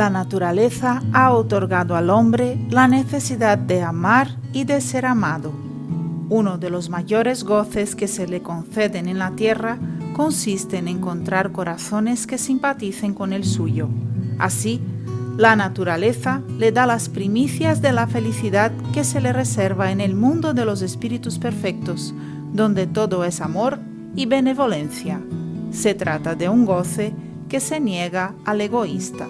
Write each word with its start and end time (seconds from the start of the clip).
La 0.00 0.08
naturaleza 0.08 1.02
ha 1.12 1.30
otorgado 1.30 1.94
al 1.94 2.08
hombre 2.08 2.56
la 2.70 2.88
necesidad 2.88 3.58
de 3.58 3.82
amar 3.82 4.34
y 4.54 4.64
de 4.64 4.80
ser 4.80 5.04
amado. 5.04 5.52
Uno 6.30 6.56
de 6.56 6.70
los 6.70 6.88
mayores 6.88 7.44
goces 7.44 7.94
que 7.94 8.08
se 8.08 8.26
le 8.26 8.40
conceden 8.40 9.08
en 9.08 9.18
la 9.18 9.32
tierra 9.32 9.76
consiste 10.14 10.78
en 10.78 10.88
encontrar 10.88 11.52
corazones 11.52 12.26
que 12.26 12.38
simpaticen 12.38 13.12
con 13.12 13.34
el 13.34 13.44
suyo. 13.44 13.90
Así, 14.38 14.80
la 15.36 15.54
naturaleza 15.54 16.40
le 16.56 16.72
da 16.72 16.86
las 16.86 17.10
primicias 17.10 17.82
de 17.82 17.92
la 17.92 18.06
felicidad 18.06 18.72
que 18.94 19.04
se 19.04 19.20
le 19.20 19.34
reserva 19.34 19.92
en 19.92 20.00
el 20.00 20.14
mundo 20.14 20.54
de 20.54 20.64
los 20.64 20.80
espíritus 20.80 21.38
perfectos, 21.38 22.14
donde 22.54 22.86
todo 22.86 23.22
es 23.22 23.42
amor 23.42 23.78
y 24.16 24.24
benevolencia. 24.24 25.20
Se 25.72 25.92
trata 25.92 26.34
de 26.34 26.48
un 26.48 26.64
goce 26.64 27.12
que 27.50 27.60
se 27.60 27.80
niega 27.80 28.32
al 28.46 28.62
egoísta. 28.62 29.26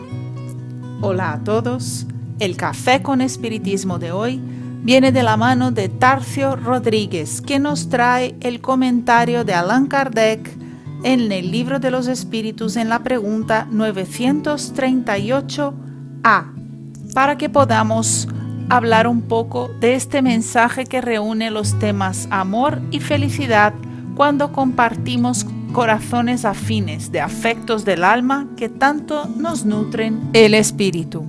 Hola 1.03 1.33
a 1.33 1.43
todos. 1.43 2.05
El 2.41 2.59
café 2.59 3.01
con 3.01 3.23
espiritismo 3.23 3.99
de 3.99 4.13
hoy 4.13 4.39
viene 4.83 5.13
de 5.13 5.23
la 5.23 5.39
mano 5.39 5.71
de 5.71 5.89
Tarcio 5.89 6.57
Rodríguez, 6.57 7.41
que 7.41 7.59
nos 7.59 7.89
trae 7.89 8.37
el 8.41 8.61
comentario 8.61 9.43
de 9.43 9.55
Allan 9.55 9.87
Kardec 9.87 10.55
en 11.03 11.33
el 11.33 11.51
libro 11.51 11.81
de 11.81 11.91
los 11.91 12.07
espíritus 12.07 12.77
en 12.77 12.91
la 12.91 13.03
pregunta 13.03 13.67
938a, 13.73 16.53
para 17.15 17.39
que 17.39 17.49
podamos 17.49 18.29
hablar 18.69 19.07
un 19.07 19.23
poco 19.23 19.71
de 19.81 19.95
este 19.95 20.21
mensaje 20.21 20.85
que 20.85 21.01
reúne 21.01 21.51
los 21.51 21.79
temas 21.79 22.29
amor 22.31 22.79
y 22.91 23.01
felicidad 23.01 23.73
cuando 24.17 24.53
compartimos 24.53 25.47
corazones 25.73 26.45
afines 26.45 27.13
de 27.13 27.21
afectos 27.21 27.85
del 27.85 28.05
alma 28.05 28.49
que 28.57 28.69
tanto 28.69 29.27
nos 29.37 29.65
nutren 29.65 30.31
el 30.33 30.55
espíritu. 30.55 31.25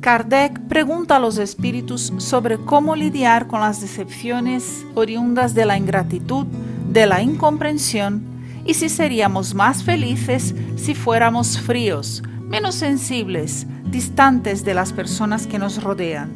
Kardec 0.00 0.60
pregunta 0.68 1.16
a 1.16 1.18
los 1.18 1.38
espíritus 1.38 2.12
sobre 2.18 2.56
cómo 2.58 2.94
lidiar 2.94 3.48
con 3.48 3.60
las 3.60 3.80
decepciones 3.80 4.86
oriundas 4.94 5.54
de 5.54 5.66
la 5.66 5.76
ingratitud, 5.76 6.46
de 6.90 7.06
la 7.06 7.20
incomprensión, 7.20 8.22
y 8.64 8.74
si 8.74 8.88
seríamos 8.88 9.54
más 9.54 9.82
felices 9.82 10.54
si 10.76 10.94
fuéramos 10.94 11.58
fríos, 11.58 12.22
menos 12.42 12.76
sensibles, 12.76 13.66
distantes 13.90 14.64
de 14.64 14.74
las 14.74 14.92
personas 14.92 15.46
que 15.46 15.58
nos 15.58 15.82
rodean. 15.82 16.30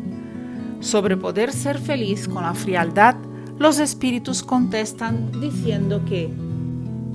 Sobre 0.81 1.17
poder 1.17 1.53
ser 1.53 1.79
feliz 1.79 2.27
con 2.27 2.43
la 2.43 2.55
frialdad, 2.55 3.15
los 3.59 3.79
espíritus 3.79 4.43
contestan 4.43 5.31
diciendo 5.41 6.03
que 6.05 6.33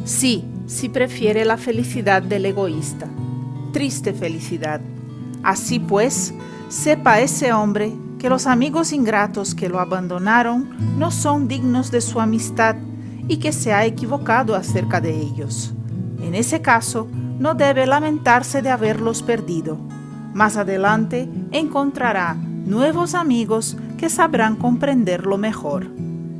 Sí, 0.08 0.46
si 0.68 0.88
prefiere 0.88 1.44
la 1.44 1.58
felicidad 1.58 2.22
del 2.22 2.46
egoísta. 2.46 3.10
Triste 3.74 4.14
felicidad. 4.14 4.80
Así 5.44 5.80
pues, 5.80 6.34
sepa 6.70 7.20
ese 7.20 7.52
hombre 7.52 7.92
que 8.18 8.30
los 8.30 8.48
amigos 8.48 8.94
ingratos 8.94 9.54
que 9.54 9.68
lo 9.68 9.82
abandonaron 9.82 10.98
no 10.98 11.12
son 11.12 11.50
dignos 11.50 11.92
de 11.92 12.00
su 12.00 12.22
amistad 12.22 12.78
y 13.28 13.38
que 13.38 13.52
se 13.52 13.74
ha 13.74 13.86
equivocado 13.86 14.56
acerca 14.56 15.02
de 15.02 15.14
ellos. 15.14 15.74
En 16.22 16.36
ese 16.36 16.62
caso, 16.62 17.10
no 17.38 17.54
debe 17.54 17.86
lamentarse 17.86 18.62
de 18.62 18.70
haberlos 18.70 19.22
perdido. 19.22 19.78
Más 20.34 20.56
adelante 20.56 21.28
encontrará 21.52 22.34
nuevos 22.34 23.14
amigos 23.14 23.76
que 23.98 24.10
sabrán 24.10 24.56
comprenderlo 24.56 25.38
mejor. 25.38 25.86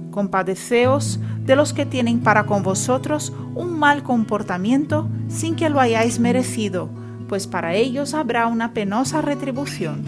Compadeceos 0.10 1.20
de 1.48 1.56
los 1.56 1.72
que 1.72 1.86
tienen 1.86 2.20
para 2.20 2.46
con 2.46 2.62
vosotros 2.62 3.32
un 3.56 3.80
mal 3.80 4.04
comportamiento 4.04 5.08
sin 5.30 5.56
que 5.56 5.70
lo 5.70 5.80
hayáis 5.80 6.20
merecido, 6.20 6.90
pues 7.30 7.48
para 7.48 7.74
ellos 7.74 8.14
habrá 8.14 8.48
una 8.48 8.74
penosa 8.74 9.22
retribución. 9.22 10.04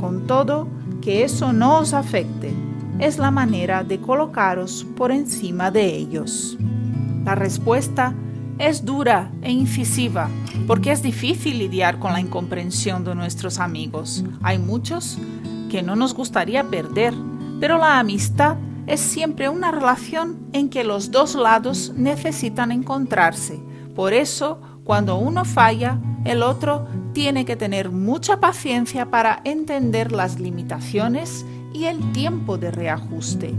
Con 0.00 0.26
todo, 0.26 0.66
que 1.02 1.24
eso 1.24 1.52
no 1.52 1.78
os 1.78 1.92
afecte, 1.92 2.54
es 2.98 3.18
la 3.18 3.30
manera 3.30 3.84
de 3.84 4.00
colocaros 4.00 4.86
por 4.96 5.12
encima 5.12 5.70
de 5.70 5.94
ellos. 5.94 6.56
La 7.22 7.34
respuesta 7.34 8.14
es 8.58 8.86
dura 8.86 9.30
e 9.42 9.52
incisiva, 9.52 10.30
porque 10.66 10.90
es 10.90 11.02
difícil 11.02 11.58
lidiar 11.58 11.98
con 11.98 12.14
la 12.14 12.20
incomprensión 12.20 13.04
de 13.04 13.14
nuestros 13.14 13.58
amigos. 13.58 14.24
Hay 14.42 14.58
muchos 14.58 15.18
que 15.70 15.82
no 15.82 15.96
nos 15.96 16.14
gustaría 16.14 16.64
perder, 16.64 17.12
pero 17.60 17.76
la 17.76 17.98
amistad 17.98 18.56
es 18.88 19.00
siempre 19.00 19.50
una 19.50 19.70
relación 19.70 20.38
en 20.52 20.70
que 20.70 20.82
los 20.82 21.10
dos 21.10 21.34
lados 21.34 21.92
necesitan 21.94 22.72
encontrarse. 22.72 23.60
Por 23.94 24.14
eso, 24.14 24.60
cuando 24.82 25.18
uno 25.18 25.44
falla, 25.44 26.00
el 26.24 26.42
otro 26.42 26.88
tiene 27.12 27.44
que 27.44 27.54
tener 27.54 27.90
mucha 27.90 28.40
paciencia 28.40 29.10
para 29.10 29.42
entender 29.44 30.10
las 30.10 30.40
limitaciones 30.40 31.44
y 31.74 31.84
el 31.84 32.12
tiempo 32.12 32.56
de 32.56 32.70
reajuste. 32.70 33.54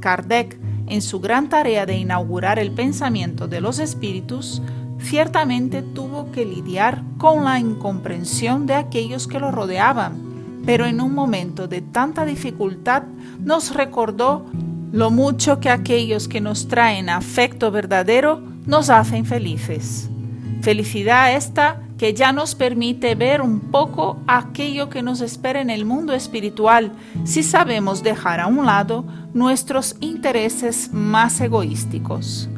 Kardec, 0.00 0.58
en 0.86 1.02
su 1.02 1.20
gran 1.20 1.48
tarea 1.50 1.84
de 1.84 1.96
inaugurar 1.96 2.58
el 2.58 2.72
pensamiento 2.72 3.48
de 3.48 3.60
los 3.60 3.78
espíritus, 3.78 4.62
ciertamente 4.98 5.82
tuvo 5.82 6.32
que 6.32 6.46
lidiar 6.46 7.02
con 7.18 7.44
la 7.44 7.58
incomprensión 7.58 8.66
de 8.66 8.74
aquellos 8.74 9.26
que 9.26 9.38
lo 9.38 9.50
rodeaban, 9.50 10.25
pero 10.66 10.84
en 10.84 11.00
un 11.00 11.14
momento 11.14 11.68
de 11.68 11.80
tanta 11.80 12.26
dificultad 12.26 13.04
nos 13.38 13.74
recordó 13.74 14.44
lo 14.92 15.10
mucho 15.10 15.60
que 15.60 15.70
aquellos 15.70 16.26
que 16.26 16.40
nos 16.40 16.68
traen 16.68 17.08
afecto 17.08 17.70
verdadero 17.70 18.42
nos 18.66 18.90
hacen 18.90 19.24
felices. 19.24 20.10
Felicidad 20.62 21.34
esta 21.34 21.82
que 21.96 22.12
ya 22.12 22.32
nos 22.32 22.54
permite 22.54 23.14
ver 23.14 23.40
un 23.40 23.60
poco 23.60 24.18
aquello 24.26 24.90
que 24.90 25.02
nos 25.02 25.20
espera 25.20 25.60
en 25.60 25.70
el 25.70 25.84
mundo 25.84 26.12
espiritual 26.12 26.92
si 27.24 27.42
sabemos 27.42 28.02
dejar 28.02 28.40
a 28.40 28.48
un 28.48 28.66
lado 28.66 29.04
nuestros 29.32 29.96
intereses 30.00 30.92
más 30.92 31.40
egoísticos. 31.40 32.48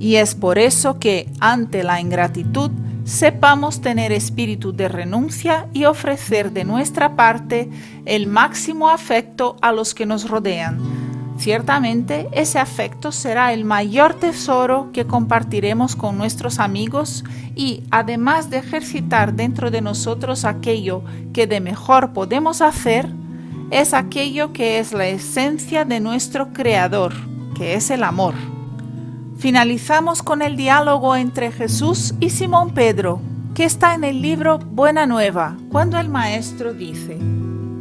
Y 0.00 0.16
es 0.16 0.34
por 0.34 0.58
eso 0.58 0.98
que 0.98 1.30
ante 1.38 1.84
la 1.84 2.00
ingratitud 2.00 2.70
sepamos 3.04 3.80
tener 3.80 4.12
espíritu 4.12 4.72
de 4.72 4.88
renuncia 4.88 5.68
y 5.72 5.84
ofrecer 5.84 6.52
de 6.52 6.64
nuestra 6.64 7.16
parte 7.16 7.68
el 8.04 8.26
máximo 8.26 8.88
afecto 8.88 9.56
a 9.60 9.72
los 9.72 9.94
que 9.94 10.06
nos 10.06 10.28
rodean. 10.28 10.78
Ciertamente 11.38 12.28
ese 12.32 12.58
afecto 12.58 13.10
será 13.10 13.52
el 13.52 13.64
mayor 13.64 14.14
tesoro 14.14 14.90
que 14.92 15.06
compartiremos 15.06 15.96
con 15.96 16.16
nuestros 16.16 16.58
amigos 16.58 17.24
y 17.56 17.82
además 17.90 18.50
de 18.50 18.58
ejercitar 18.58 19.34
dentro 19.34 19.70
de 19.70 19.80
nosotros 19.80 20.44
aquello 20.44 21.02
que 21.32 21.46
de 21.46 21.60
mejor 21.60 22.12
podemos 22.12 22.60
hacer, 22.60 23.08
es 23.70 23.94
aquello 23.94 24.52
que 24.52 24.78
es 24.78 24.92
la 24.92 25.08
esencia 25.08 25.84
de 25.84 25.98
nuestro 25.98 26.52
Creador, 26.52 27.14
que 27.56 27.74
es 27.74 27.90
el 27.90 28.04
amor. 28.04 28.34
Finalizamos 29.42 30.22
con 30.22 30.40
el 30.40 30.56
diálogo 30.56 31.16
entre 31.16 31.50
Jesús 31.50 32.14
y 32.20 32.30
Simón 32.30 32.74
Pedro, 32.74 33.18
que 33.56 33.64
está 33.64 33.92
en 33.96 34.04
el 34.04 34.22
libro 34.22 34.60
Buena 34.60 35.04
Nueva, 35.04 35.56
cuando 35.68 35.98
el 35.98 36.08
Maestro 36.08 36.72
dice, 36.72 37.18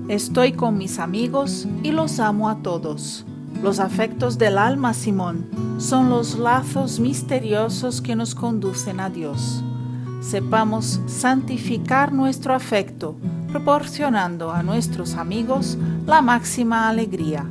Estoy 0.08 0.54
con 0.54 0.80
mis 0.80 0.98
amigos 0.98 1.68
y 1.84 1.92
los 1.92 2.20
amo 2.20 2.50
a 2.50 2.64
todos. 2.64 3.28
Los 3.62 3.80
afectos 3.80 4.40
del 4.40 4.58
alma, 4.58 4.96
Simón, 4.96 5.78
son 5.78 6.10
los 6.10 6.40
lazos 6.40 7.00
misteriosos 7.00 8.02
que 8.02 8.16
nos 8.16 8.34
conducen 8.34 9.00
a 9.00 9.12
Dios. 9.12 9.64
Sepamos 10.20 11.00
santificar 11.06 12.12
nuestro 12.12 12.56
afecto, 12.56 13.16
proporcionando 13.52 14.52
a 14.52 14.64
nuestros 14.64 15.14
amigos 15.14 15.78
la 16.08 16.24
máxima 16.24 16.90
alegría. 16.90 17.46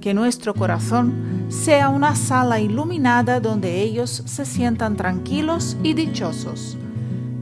Que 0.00 0.14
nuestro 0.14 0.54
corazón 0.54 1.46
sea 1.50 1.90
una 1.90 2.16
sala 2.16 2.58
iluminada 2.58 3.38
donde 3.38 3.82
ellos 3.82 4.22
se 4.24 4.46
sientan 4.46 4.96
tranquilos 4.96 5.76
y 5.82 5.92
dichosos. 5.92 6.78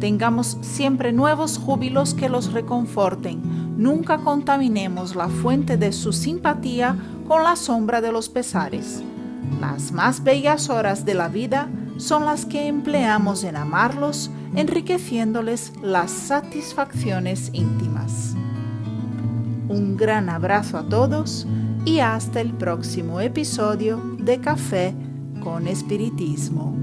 Tengamos 0.01 0.59
siempre 0.61 1.13
nuevos 1.13 1.59
júbilos 1.59 2.15
que 2.15 2.29
los 2.29 2.53
reconforten. 2.53 3.77
Nunca 3.77 4.19
contaminemos 4.19 5.15
la 5.15 5.29
fuente 5.29 5.77
de 5.77 5.93
su 5.93 6.13
simpatía 6.13 6.97
con 7.29 7.45
la 7.45 7.55
sombra 7.55 8.01
de 8.01 8.11
los 8.11 8.29
pesares. 8.29 9.03
Las 9.61 9.93
más 9.93 10.25
bellas 10.25 10.69
horas 10.69 11.05
de 11.05 11.15
la 11.15 11.29
vida 11.29 11.69
son 11.97 12.25
las 12.25 12.45
que 12.45 12.67
empleamos 12.67 13.45
en 13.45 13.57
amarlos, 13.57 14.31
enriqueciéndoles 14.55 15.73
las 15.83 16.11
satisfacciones 16.11 17.51
íntimas. 17.53 18.35
Un 19.69 19.97
gran 19.97 20.29
abrazo 20.29 20.79
a 20.79 20.89
todos 20.89 21.47
y 21.89 22.01
hasta 22.01 22.43
el 22.43 22.53
próximo 22.53 23.19
episodio 23.19 23.97
de 24.19 24.39
Café 24.41 24.93
con 25.43 25.67
Espiritismo. 25.67 26.77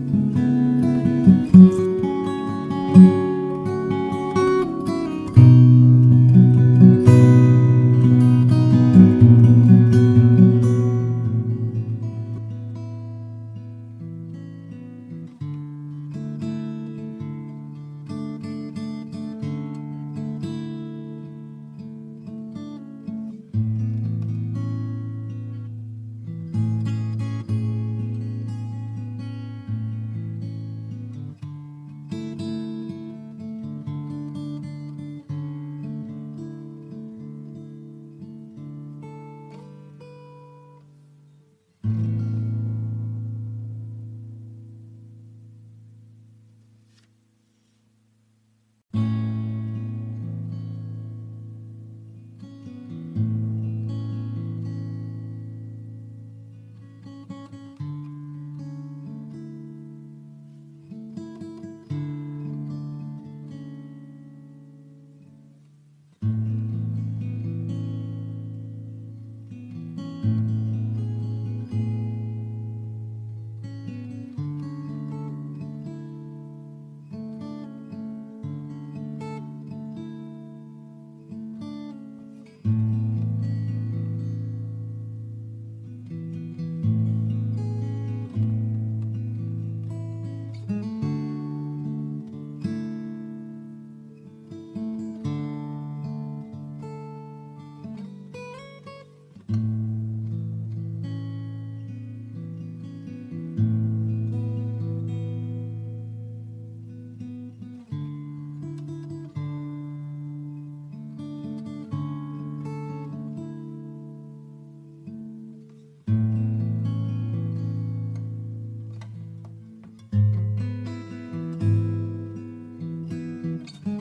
Mm-hmm. 123.66 123.95